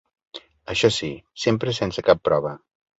[0.75, 1.11] Això sí:
[1.47, 2.61] sempre sense cap prova.